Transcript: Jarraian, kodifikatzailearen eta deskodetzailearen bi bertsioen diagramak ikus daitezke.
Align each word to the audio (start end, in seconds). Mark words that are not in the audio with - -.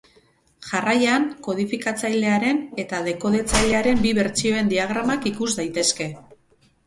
Jarraian, 0.67 1.25
kodifikatzailearen 1.47 2.61
eta 2.85 3.01
deskodetzailearen 3.09 4.01
bi 4.07 4.13
bertsioen 4.21 4.71
diagramak 4.73 5.27
ikus 5.35 5.51
daitezke. 5.61 6.09